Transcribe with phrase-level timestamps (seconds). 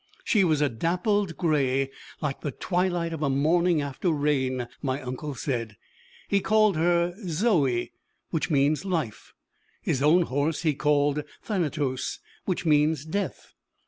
[0.23, 1.91] She was a dappled gray
[2.21, 5.77] like the twilight of a morning after rain, my uncle said.
[6.27, 7.91] He called her Zoe,
[8.31, 9.35] which means Life.
[9.83, 13.53] His own horse he called Thanatos, which means Death.